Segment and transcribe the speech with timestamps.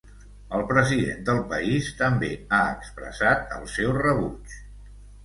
[0.59, 4.57] El president del país també ha expressat el seu rebuig.